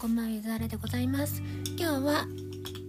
[0.00, 1.42] こんばんはゆずあれでございます。
[1.78, 2.26] 今日は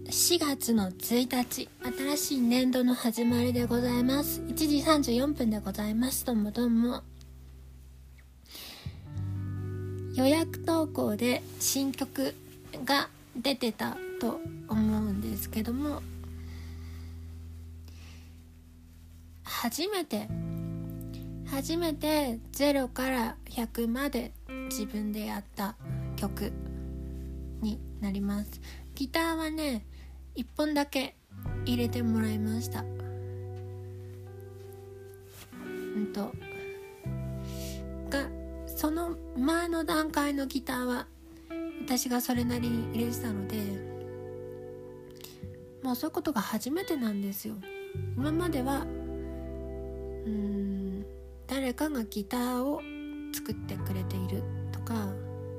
[0.06, 1.68] 4月の1日
[2.16, 4.40] 新しい年度の始まりでございます。
[4.40, 6.24] 1時34分でございます。
[6.24, 7.02] どうもどうも。
[10.14, 12.34] 予約投稿で新曲
[12.86, 16.00] が出てたと思うんですけども
[19.44, 20.28] 初めて
[21.44, 24.32] 初めて0から100まで
[24.70, 25.76] 自分でやった
[26.16, 26.54] 曲。
[27.62, 28.60] になります。
[28.94, 29.86] ギターはね
[30.36, 31.16] 1本だけ
[31.64, 32.84] 入れてもらいました。
[35.96, 36.32] うんと
[38.10, 38.28] が
[38.66, 41.06] その前の段階のギターは
[41.84, 43.56] 私がそれなりに入れてたので
[45.82, 47.54] もうそういうことが初めてなんですよ。
[48.16, 48.86] 今までは
[50.24, 51.04] うん
[51.46, 52.80] 誰かがギターを
[53.34, 55.12] 作ってくれているとか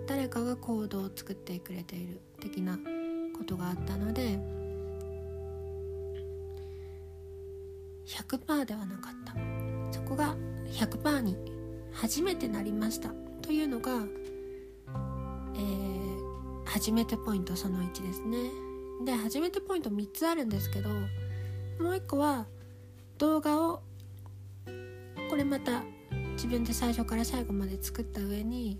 [0.06, 2.78] 誰かがコードを作ってくれている的な
[3.38, 4.40] ことがあったので
[8.06, 9.34] 100%ではなかった。
[9.92, 10.36] そこが
[10.68, 11.38] 100%に
[11.92, 13.10] 初めてなりました。
[13.42, 13.92] というのが、
[15.56, 18.50] えー、初めてポイントその1ですね。
[19.06, 20.96] で初めてポイント3つあるんですけども
[21.80, 22.46] う1個は
[23.18, 23.82] 動画を
[25.30, 25.84] これまた
[26.34, 28.80] 自分で最初から最後まで作った上に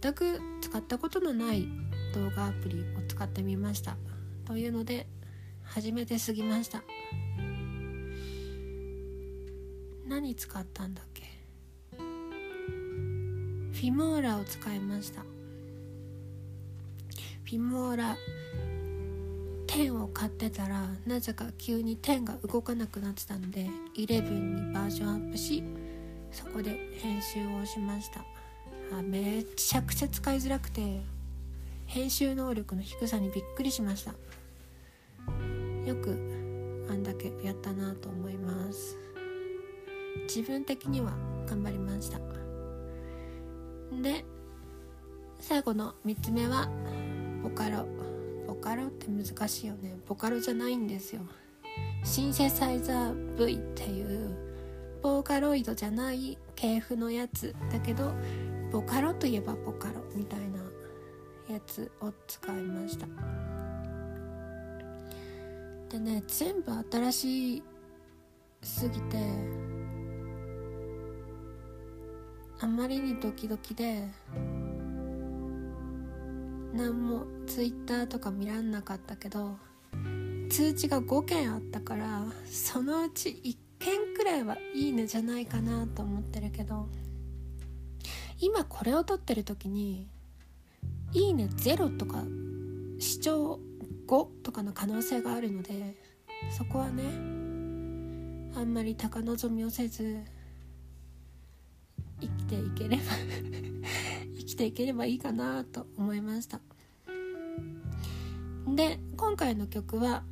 [0.00, 1.68] 全く使ったことのない
[2.14, 3.96] 動画アプリを使ってみました。
[4.46, 5.06] というので
[5.62, 6.82] 初めて過ぎました。
[10.06, 11.24] 何使ったんだっけ？
[11.98, 15.22] フィモーラを使いました。
[15.22, 18.16] フィモーラ
[19.66, 25.62] 10を買ってたらなぜか急に10が動かなくなってたので11にバージョンアップし
[26.30, 26.70] そこで
[27.02, 28.24] 編集をしました。
[28.96, 31.00] あめちゃくちゃ使いづらくて
[31.86, 34.12] 編集能力の低さにびっくりしました。
[35.84, 38.96] よくあんだけやったなと思います。
[40.28, 41.12] 自分的には
[41.46, 42.18] 頑張りました。
[44.00, 44.24] で
[45.40, 46.68] 最後の3つ目は
[47.42, 47.86] ボカロ。
[48.46, 49.96] ボカロって難しいよね。
[50.06, 51.22] ボカロじゃないんですよ。
[52.04, 54.36] シンセサイザー V っていう
[55.02, 58.14] ボーカロイドじゃない系譜のやつだけど
[58.74, 60.58] ボカロといえばボカロみたいな
[61.48, 63.06] やつを使いました。
[65.90, 67.62] でね全部新し
[68.64, 69.16] すぎて
[72.58, 74.08] あまりにドキドキで
[76.72, 79.56] 何も Twitter とか見らんなかったけど
[80.50, 86.88] 通知が5件あったからそのうち1件くらいはいいねじゃないかなと思ってるけど
[88.40, 90.08] 今これを撮ってる時に
[91.12, 92.24] いいね0とか
[92.98, 93.60] 視聴
[94.06, 95.94] 5とかの可能性があるので
[96.50, 97.04] そこはね
[98.56, 100.22] あんまり高望みをせず
[102.20, 103.02] 生きていければ
[104.38, 106.60] 生きていければいいかなと思いました。
[108.74, 110.24] で今回の曲は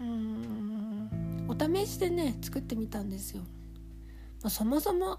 [0.00, 3.42] うんお試しでね作ってみたんですよ。
[4.50, 5.18] そもそも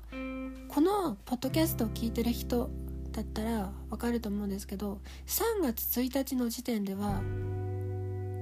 [0.69, 2.69] このポッドキャストを聞いてる人
[3.12, 7.22] だったらわかると思うんですけど3月1日の時点では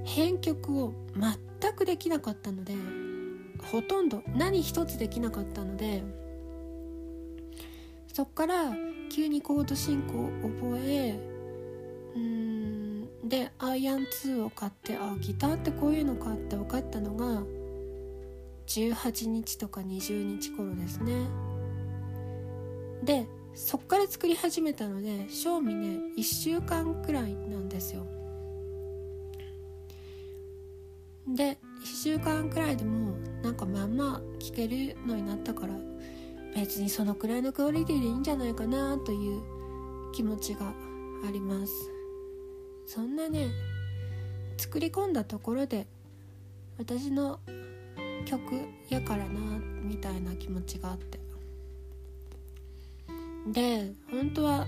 [0.04, 2.74] 編曲を全くできなかったので
[3.72, 6.04] ほとんど何一つできなかったので
[8.12, 8.76] そっから
[9.12, 10.30] 急にコード進行を
[10.60, 11.20] 覚え
[12.16, 17.44] うんでアイアン2を買ってあギターってこういうのかって分かったのが
[18.68, 21.28] 18日とか20日頃ですね。
[23.04, 28.06] でそっから作り始めたので賞味ね1週間くらいなんですよ。
[31.28, 35.74] で1週間くらいでもなんかまあまあ聴けるのになったから
[36.56, 39.42] 別にそのくらいのクオリティでいいんじゃないかなという
[40.14, 40.74] 気持ちが
[41.28, 41.74] あります。
[42.86, 43.48] そんなね
[44.58, 45.88] 作り込んだところで
[46.78, 47.40] 私の
[48.24, 48.42] 曲
[48.90, 49.40] やからな
[49.84, 51.20] みたいな気持ちがあって。
[53.52, 54.66] で本当は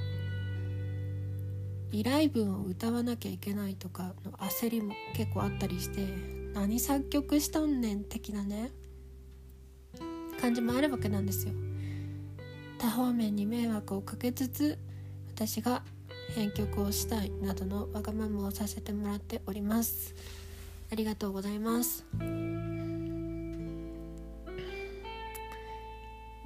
[1.91, 6.05] 依頼文を歌わなきゃいけないとかの焦りも結構あったりして
[6.53, 8.71] 何作曲しとんねん的なね
[10.41, 11.53] 感じもあるわけなんですよ。
[12.77, 14.77] 多方面に迷惑をかけつつ
[15.33, 15.83] 私が
[16.35, 20.13] 編曲をしたいなどのわがままをさせてもらっております。
[20.91, 22.05] ありがとうございます。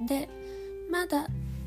[0.06, 0.28] で
[0.90, 1.26] まだ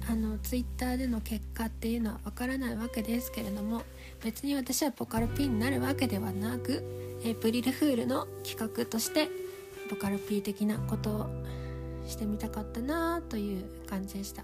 [0.09, 3.83] あのツイッターでの結果っていうのはわからないわけですけれども
[4.24, 9.30] 別に私はボカロ P になるわけではなくエイプリルフールの企画として
[9.89, 11.30] ボカロ P 的なことを
[12.06, 14.44] してみたかったなという感じでした。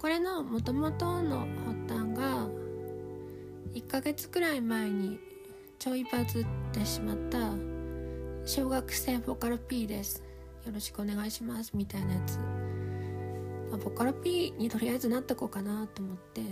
[0.00, 1.46] これのもともとの
[1.88, 2.46] 発端が
[3.74, 5.18] 1ヶ月くらい前に
[5.78, 7.38] ちょいバズってしまった
[8.46, 10.22] 小学生ボカロ P です。
[10.66, 12.38] よろしくお願いしますみたいなやつ、
[13.76, 16.42] あ、ボカロ P にとりあえずなってこうかなと思って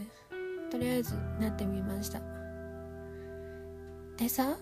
[0.70, 2.20] とりあえずなってみました。
[4.16, 4.56] でさ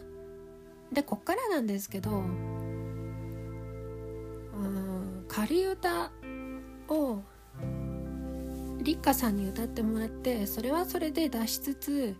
[0.92, 2.84] でこっからなんですけどうん
[5.28, 6.10] 仮歌
[6.88, 7.20] を
[8.82, 12.16] 立花さんに歌ってもらってそれはそれで出しつつ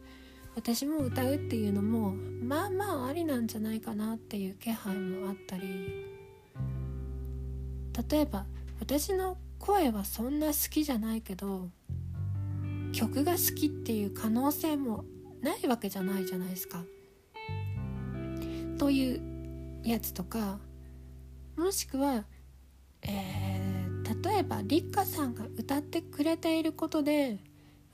[0.55, 6.11] 私も歌うっていうのもまあまあありなんじゃないかなっていう気配もあったり。
[8.09, 8.47] 例えば
[8.79, 9.37] 私の
[9.71, 11.69] 声はそんな好きじゃないけど
[12.93, 15.05] 曲が好きっていう可能性も
[15.43, 16.83] ないわけじゃないじゃないですか。
[18.79, 19.21] という
[19.85, 20.59] やつとか
[21.57, 22.25] もしくは、
[23.03, 27.39] えー、例えば立花さんが歌ってくれていることで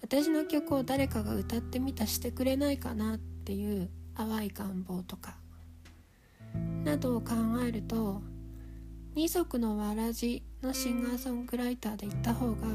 [0.00, 5.36] 私の曲を誰かが歌ってみたしてくれないかなっていう淡い願望とか
[6.84, 8.22] などを考えると
[9.14, 12.66] 二足のわらじのシンガーソングライターで言った方が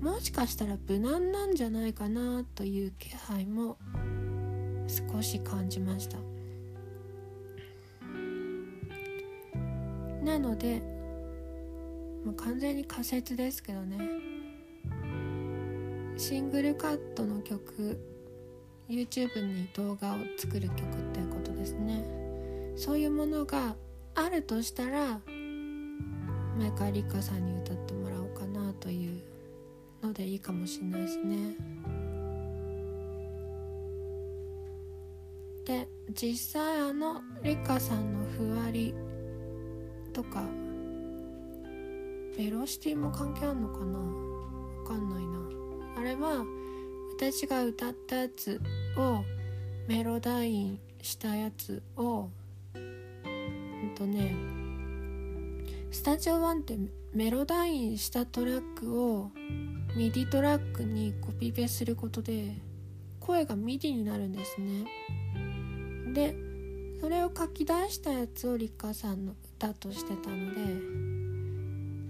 [0.00, 3.78] もしかしたら無難なんじゃないかなという気配も
[4.88, 6.18] 少し感じました。
[10.24, 10.82] なので
[12.24, 13.98] もう完全に仮説ですけどね。
[16.16, 18.00] シングルカットの曲
[18.88, 22.04] YouTube に動画を作る曲っていうことですね。
[22.76, 23.76] そういうものが
[24.16, 25.20] あるとしたら
[26.58, 29.22] 前川里香さんに歌ってもらおうかなという
[30.02, 31.56] のでいいかもしれないですね。
[35.64, 38.94] で実際あの里香さんのふわり
[40.12, 40.42] とか
[42.36, 43.98] ベロシティも関係あんのかな？
[43.98, 44.04] わ
[44.86, 45.38] かんないな。
[46.00, 46.44] あれは
[47.16, 48.60] 私が歌ったやつ
[48.96, 49.22] を
[49.86, 52.28] メロダインしたやつを
[52.74, 54.34] うんとね
[55.92, 56.78] スタジオ1って
[57.12, 59.32] メロダインしたトラックを
[59.96, 62.54] ミディトラックにコピペすることで
[63.18, 64.84] 声がミディになるんですね。
[66.14, 66.36] で
[67.00, 70.60] それを書き出したやつをリカさんの歌としてたので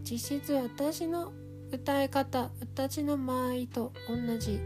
[0.02, 1.32] 実質私の
[1.72, 4.60] 歌い方私の間合いと同じ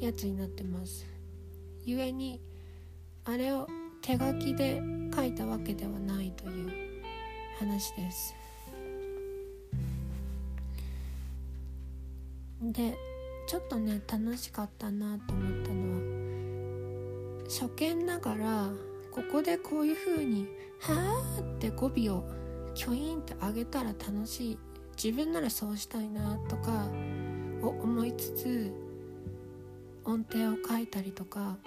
[0.00, 1.06] やつになってます。
[1.86, 2.40] 故に
[3.24, 3.68] あれを
[4.02, 4.82] 手書きで
[5.14, 6.83] 書いたわけではないという。
[7.58, 8.34] 話です。
[12.62, 12.96] で
[13.46, 18.70] ちょっとね楽しかったなと思ったのは初見ながら
[19.10, 20.46] ここでこういう風に
[20.80, 22.24] 「はあ」って語尾を
[22.74, 24.58] キョインって上げたら楽しい。
[24.96, 26.88] 自分ならそうしたいなとか
[27.62, 28.72] を思いつつ
[30.04, 31.58] 音程を書いたりとか。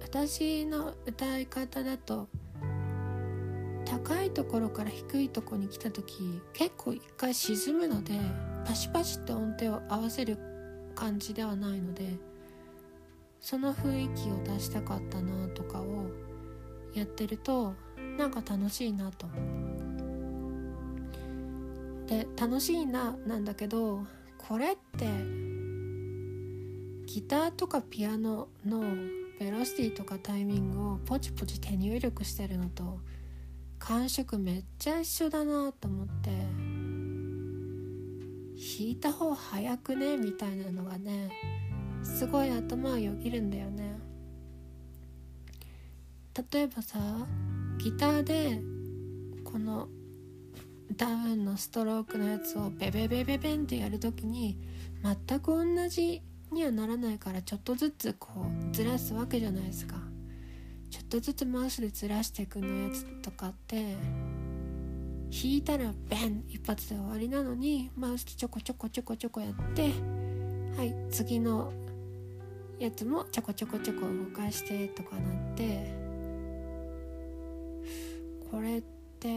[0.00, 2.28] 私の歌い方だと
[3.94, 8.18] 高いところから低いところに来た時結構一回沈むので
[8.66, 10.36] パシパシって音程を合わせる
[10.96, 12.16] 感じではないので
[13.38, 16.06] その雰囲気を出したかったなとかを
[16.92, 17.74] やってると
[18.18, 19.26] なんか楽しいなと。
[22.06, 24.04] で楽しいななんだけど
[24.36, 25.06] これって
[27.06, 28.82] ギターとかピアノの
[29.38, 32.98] ベロシティとかタイミングをポチポチ手入力してるのと
[33.86, 36.30] 感触めっちゃ一緒だなと思って。
[38.56, 41.30] 弾いた方早くねみたいなのがね
[42.02, 43.98] すごい頭をよぎるんだよね。
[46.50, 46.98] 例えばさ
[47.76, 48.62] ギターで
[49.44, 49.88] この
[50.96, 54.56] ダウンのストロークのやつをベベベベベンってやる時に
[55.02, 58.30] 全く同じにはならないからちょっとずつこ
[58.70, 60.13] うずらすわけじゃないですか。
[60.94, 63.96] ちょっとずつマウスでずらしていくのやつとかって
[65.28, 69.90] 弾いたらベン一発で終わりなのにマウスでちょこちょこちょこちょこやって
[70.76, 71.72] はい次の
[72.78, 75.92] やつもちょこちょこちょこ動かしてとかなって
[78.52, 78.82] これっ
[79.18, 79.28] て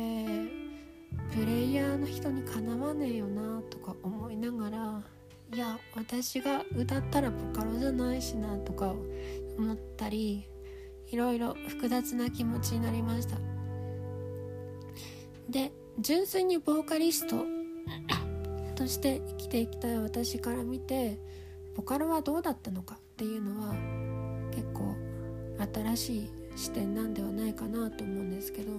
[1.34, 5.02] プレイヤーの人にかなわねえよなとか思いながら
[5.56, 8.94] いや私が歌ったらボカロじゃないしなとか
[9.58, 10.48] 思ったり
[11.12, 13.38] いろいろ複雑な気持ちになりました。
[15.50, 17.46] で純粋にボーカリスト
[18.76, 21.20] として生きていきたい私から見て
[21.76, 23.74] ボカロはどうだったのかっていうのは
[24.52, 24.96] 結構
[25.74, 28.72] 新しい視点なんではないかなと思うんですけど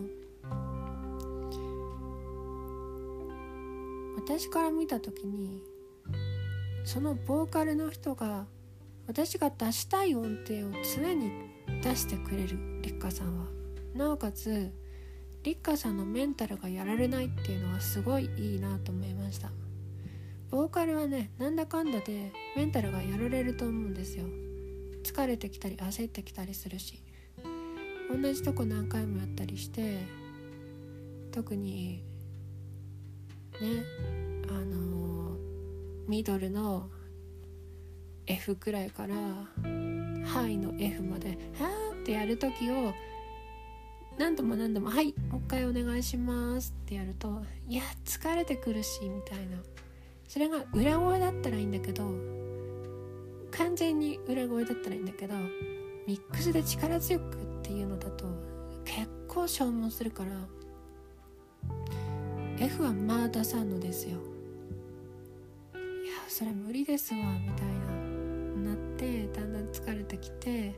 [4.16, 5.62] 私から見た時に
[6.84, 8.46] そのボーカルの人が
[9.06, 11.30] 私が出したい音程を常に
[11.82, 13.46] 出してくれる立花さんは。
[13.94, 14.72] なおかつ
[15.42, 19.50] 立花さんのメンタルがやられないっていうのはすごいいいなと思いました。
[20.50, 24.24] ボーカルはねなんだかんだでメンタルがやられると思うんですよ。
[25.04, 27.02] 疲れてきたり焦ってきたりするし。
[28.10, 29.98] 同じとこ何回もやったりして
[31.30, 32.02] 特に
[33.60, 33.84] ね
[34.48, 35.36] あの
[36.08, 36.88] ミドルの
[38.26, 39.14] F くらいから
[40.28, 42.92] ハイの F まで「はーってやる時を
[44.18, 49.56] 何度も何度も「はいもう一回お願いします」ってやるといや疲れてくるしみたいな。
[50.28, 52.04] それが裏声だったらいいんだけど
[53.50, 55.34] 完全に裏声だったらいいんだけど
[56.06, 58.26] ミックスで力強くっていうのだと
[58.84, 60.30] 結構消耗するから
[62.58, 64.18] F はまあ出さんのですよ。
[65.74, 67.97] いやそれ無理ですわみたいな。
[68.98, 70.74] てだんだん疲れてきて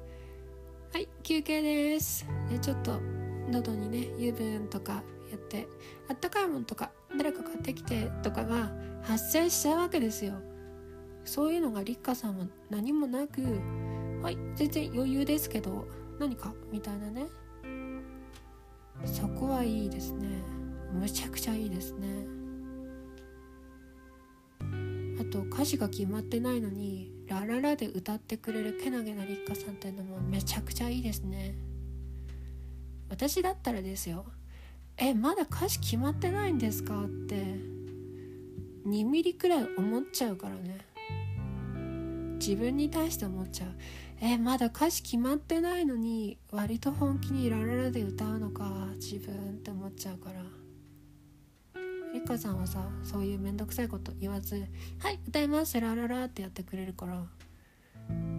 [0.92, 2.26] はい休憩です。
[2.50, 3.00] でちょっと
[3.50, 5.66] 喉にね油分とかやって
[6.08, 8.70] あったかいものとか誰か買ってきてとかが
[9.02, 10.34] 発生しちゃうわけですよ。
[11.24, 13.40] そういうのが立花さんは何もなく
[14.22, 15.86] はい全然余裕ですけど
[16.18, 17.26] 何かみたいなね。
[19.04, 20.28] そこはいいですね。
[20.92, 22.39] むちゃくちゃいいですね。
[25.20, 31.54] あと歌詞が決まってないのに「ラララ」で歌ってくれるけなげな立花さんっていうのもめちゃくちゃいいですね。
[33.10, 34.24] 私だったらですよ
[34.96, 37.04] えまだ歌詞決まってないんですか？
[37.04, 37.34] って
[38.86, 40.78] 2ミリくらい思っちゃうからね。
[42.38, 43.70] 自分に対して思っちゃう
[44.22, 50.59] えまだ歌詞決まってないのに割と本気に「ラララ」で歌うのか自分って思っちゃうから。
[52.12, 54.66] りかさんはさそういう面倒くさいこと言わず
[54.98, 57.24] 「はい歌いますラララ」ってやってくれるから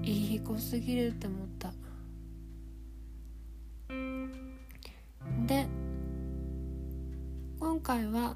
[0.03, 1.73] いい子すぎるって思った。
[5.47, 5.67] で
[7.59, 8.35] 今回は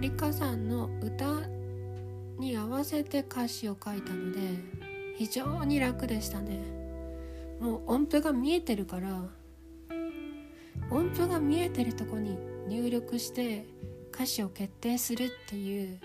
[0.00, 1.48] りかさんの歌
[2.38, 4.38] に合わせて歌詞を書いたので
[5.16, 6.60] 非常に楽でしたね。
[7.60, 9.28] もう音符が見えてるから
[10.90, 13.66] 音符が見えてるとこに入力して
[14.12, 15.98] 歌詞を決定するっていう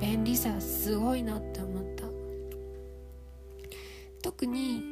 [0.00, 2.04] 便利さすごいなって思った。
[4.22, 4.82] 特に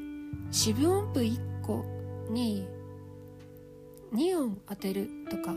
[0.50, 1.84] 四分音符1個
[2.30, 2.68] に
[4.12, 5.54] 2音当てるとか。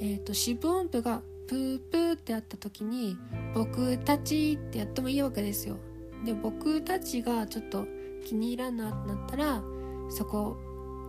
[0.00, 3.16] えっ、ー、と四分音符がプープーってやった時に
[3.54, 5.76] 「僕たち」ってやってもいいわけですよ。
[6.24, 7.86] で僕たちがちょっと
[8.24, 9.62] 気に入らんなってなったら
[10.10, 10.56] そこ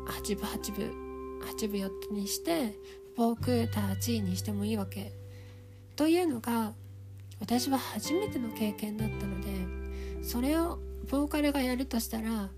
[0.08, 1.09] 8分8分
[1.42, 2.76] 8分4にして
[3.16, 5.14] 「僕たち」にしてもいいわけ。
[5.96, 6.74] というのが
[7.40, 10.80] 私は初めての経験だったのでそれを
[11.10, 12.50] ボーカルがやるとしたら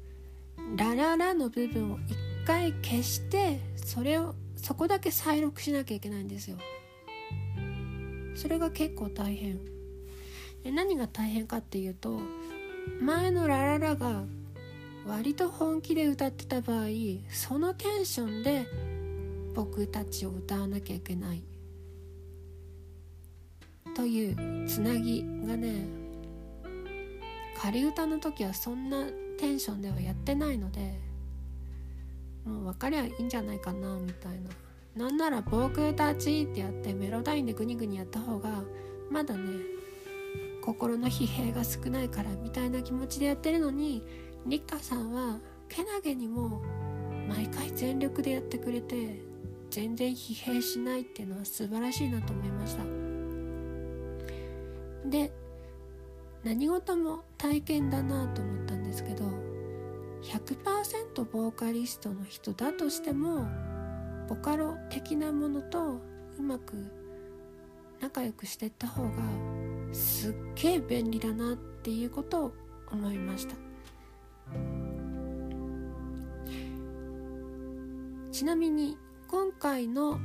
[0.76, 6.58] ラララの部分を一回消してそれをそこだけ再録しなきゃいけないんですよ。
[8.36, 9.60] それが結構大変。
[10.64, 12.20] 何が大変かっていうと
[13.02, 14.26] 前のラララが
[15.06, 16.86] 割と本気で歌ってた場合
[17.30, 18.66] そのテンションで
[19.54, 21.44] 僕たちを歌わなきゃいけない。
[23.96, 25.86] というつなぎがね
[27.58, 29.06] 仮歌の時はそんな
[29.38, 30.98] テンションではやってないので
[32.46, 34.50] もう分かりゃいいんじゃないかなみたいな。
[34.96, 38.64] なんなら「僕たち」ってやってメロダインでグニグニやった方が
[39.10, 39.42] まだね
[40.62, 44.04] 心の疲弊が少ないからみたいな気持ちでやってるのに
[44.46, 46.62] リカさんはけなげにも
[47.28, 49.22] 毎回全力でやってくれて
[49.70, 52.84] 全然疲弊しないっていうのは素晴らしいなと思いました。
[55.10, 55.32] で
[56.44, 59.26] 何事も体験だなと思ったんですけど
[60.24, 63.48] 100%ボーカリストの人だとしても
[64.28, 66.02] ボカロ的なものと
[66.38, 66.92] うまく
[68.00, 69.12] 仲良くしてった方が
[69.92, 72.54] すっげえ便利だなっていうことを
[72.92, 73.71] 思いました。
[78.42, 80.20] ちなみに今回の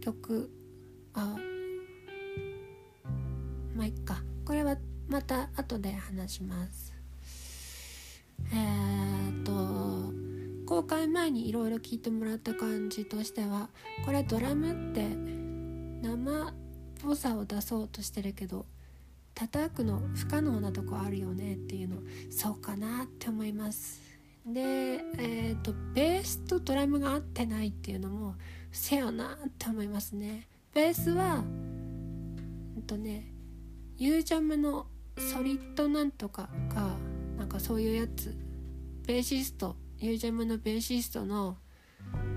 [0.00, 0.50] 曲
[1.14, 1.36] あ
[3.76, 4.20] まあいっか。
[4.44, 6.92] これはまた後で話します。
[8.52, 13.68] えー、っと公開前にいろいろ聞いてもらった感じとしては
[14.04, 15.06] これドラムって
[16.02, 16.54] 生っ
[17.00, 18.66] ぽさを出そうとしてるけど
[19.32, 21.98] 叩くの不可能なとこあるよねっていうの
[22.30, 24.07] そうかなって思います。
[24.52, 24.60] で
[25.18, 28.34] えっ、ー、とベースとドラムが合ってないっていうのも
[28.72, 30.48] せやなって思いますね。
[30.74, 31.44] ベースは
[32.76, 33.32] えっとね
[33.96, 34.86] ユージャムの
[35.18, 36.96] ソリッドなんとかが
[37.36, 38.36] なんかそういうやつ。
[39.06, 41.56] ベーシストユージャムのベーシストの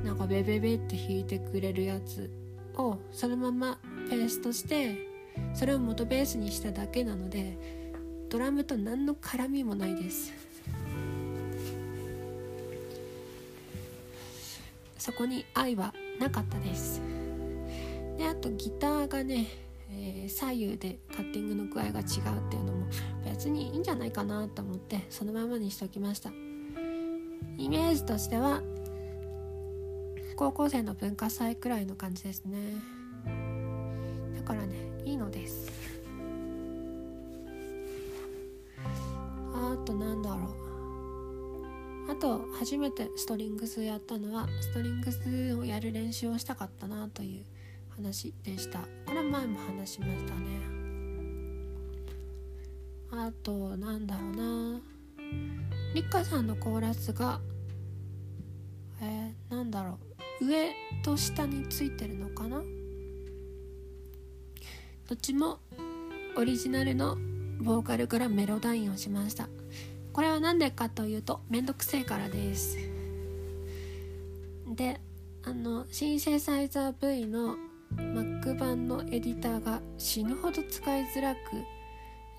[0.03, 2.31] なんかベベベって弾いてくれるやつ
[2.75, 5.07] をそのままペースとして
[5.53, 7.57] それを元ベースにしただけなので
[8.29, 10.50] ドラムと何の絡みもないです。
[15.01, 17.01] そこに愛はなかったです。
[18.19, 19.47] であとギターがね、
[19.89, 22.05] えー、左右でカッティングの具合が違うっ
[22.51, 22.85] ていうのも
[23.25, 26.29] 別にいいんじゃないかなと思ってそのままにしておきました。
[27.57, 28.61] イメージとしては
[30.35, 32.59] 高校生の文化祭くらいの感じですね。
[34.35, 35.80] だからねいいのです。
[42.61, 47.45] 初めてストリングスやったのはストリングスをやる練習をしたかったなという
[47.89, 48.81] 話でした。
[49.07, 50.61] これ前も話しましたね。
[53.09, 54.79] あとなんだろうな。
[55.95, 57.41] リッカさんのコーラスが
[59.01, 59.97] えー、なんだろ
[60.39, 60.45] う。
[60.45, 60.69] 上
[61.01, 62.61] と下についてるのかな。
[65.09, 65.57] どっちも
[66.37, 67.17] オリジナルの
[67.59, 69.49] ボーカルからメロダインをしました。
[70.13, 72.77] これは何でかというとめんどくせえからです。
[74.75, 74.99] で
[75.43, 77.55] あのシンセサイザー V の
[77.95, 81.39] Mac 版のエディターが死ぬほど使いづらく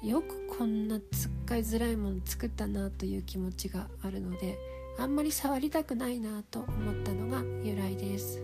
[0.06, 4.58] よくこんな使いづらいもの作ったなという気持ちがあるので
[4.98, 8.40] あんまり触りたくないなと思ったのが由来です。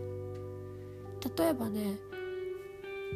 [1.36, 1.98] 例えばね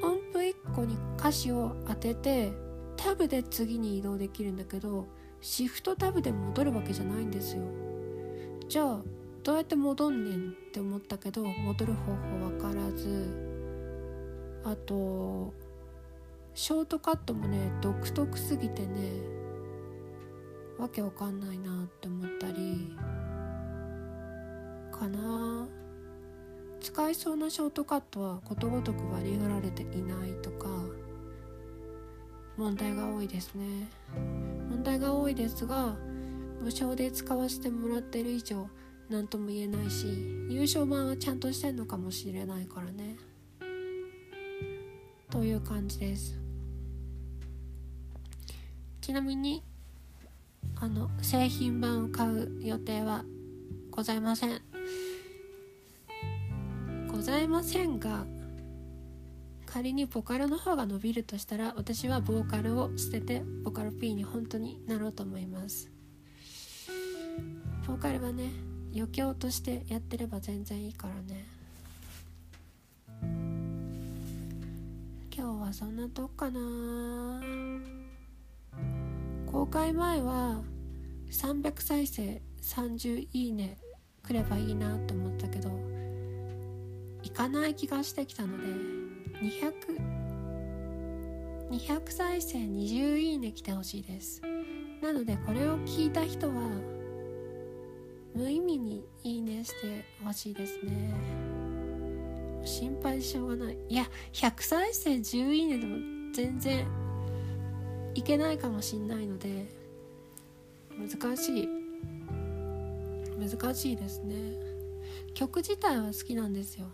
[0.03, 2.53] 音符1個に歌詞を当てて
[2.97, 5.07] タブで次に移動できるんだけど
[5.43, 7.63] シフトタブで戻るわけじゃないんですよ。
[8.69, 9.03] じゃあ
[9.43, 15.53] どうやって戻んねんって思ったけど戻る方法わからずあと
[16.55, 19.11] ショートカットもね独特すぎてね
[20.79, 22.97] わけわかんないなって思ったり
[24.93, 25.69] かな。
[26.81, 30.69] 使いそうなショートカットはことごとく割り振られていないとか
[32.57, 33.89] 問題が多いですね。
[34.83, 35.95] 問題が多いですが
[36.61, 38.69] 無償で使わせてもらってる以上
[39.09, 40.09] 何とも言えないし
[40.49, 43.17] 優勝版はちゃんとしてんのかもしれないからね。
[45.31, 46.37] という感じです。
[49.01, 49.63] ちなみに
[50.75, 53.25] あの製品版を買う予定は
[53.93, 54.61] ございません。
[57.09, 58.27] ございませんが
[59.73, 65.91] 仮にボカルの方が伸びるとしたら私はボーカルを捨ててボカル P に本当になろうと思います。
[67.87, 68.51] ボーカルはね
[68.95, 71.47] 余興としてやってれば全然いいからね。
[75.35, 77.41] 今日はそんなとこかな。
[79.51, 80.61] 公開前は
[81.31, 83.79] 300再生30いいね
[84.23, 85.71] くればいいなと思ったけど
[87.23, 89.02] いかない気がしてきたので
[91.71, 94.41] 200再生20いいね来てほしいです。
[95.03, 96.55] なのでこれを聞いた人は
[98.35, 101.13] 無意味にいいねしてほしいですね。
[102.65, 103.79] 心配しょうがない。
[103.89, 105.97] いや100再生10いいねでも
[106.33, 106.87] 全然
[108.15, 109.67] いけないかもしんないので
[110.97, 111.69] 難しい。
[113.39, 114.37] 難しいですね。
[115.35, 116.87] 曲自体は好きなんですよ。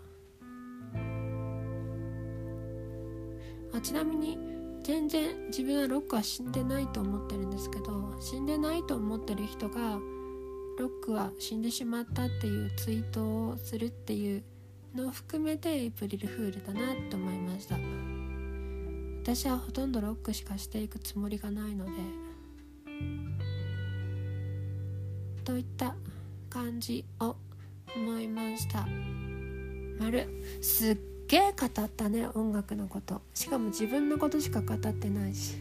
[3.73, 4.37] あちなみに
[4.83, 9.99] 全然自分はロックは死んでないと思ってるんですけど死んでないと思ってる人が
[10.79, 14.43] ロックは死んでしまったっていうツイートをするっていう
[14.95, 17.77] のを含めてエイプリルフールだなと思いました。
[19.21, 21.91] 私はほとんどロックしかしていくつもりがないので
[25.43, 25.95] といった
[26.49, 27.35] 感じを
[27.95, 28.87] 思いました。
[29.99, 30.27] 丸
[30.61, 30.97] すっ
[31.29, 33.21] げえ語ったね音楽のこと。
[33.35, 35.57] しかも自分のことしか語ってないし。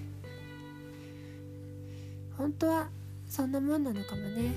[2.39, 2.89] 本当は
[3.29, 4.55] そんなもんなのかもね。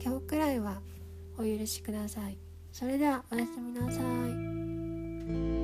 [0.00, 0.80] 今日くらいは
[1.36, 2.38] お許しください。
[2.70, 5.59] それではおやすみなさい。